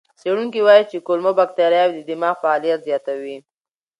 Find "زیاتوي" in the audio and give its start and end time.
2.87-3.37